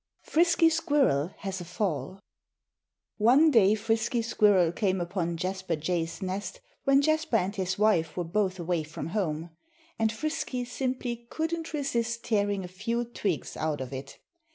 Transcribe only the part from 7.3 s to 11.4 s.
and his wife were both away from home. And Frisky simply